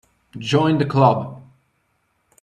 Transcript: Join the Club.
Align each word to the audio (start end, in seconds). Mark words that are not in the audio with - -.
Join 0.39 0.79
the 0.79 0.85
Club. 0.87 1.43